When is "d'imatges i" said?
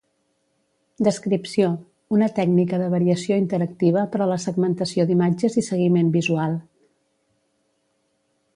5.11-5.65